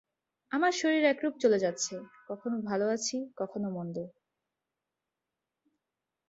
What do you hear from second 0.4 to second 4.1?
আমার শরীর একরূপ চলে যাচ্ছে, কখনও ভাল আছি, কখনও মন্দ।